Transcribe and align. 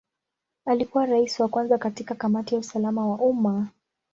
Alikuwa 0.65 1.05
Rais 1.05 1.39
wa 1.39 1.47
kwanza 1.47 1.77
katika 1.77 2.15
Kamati 2.15 2.55
ya 2.55 2.59
usalama 2.61 3.07
wa 3.07 3.17
umma. 3.17 3.67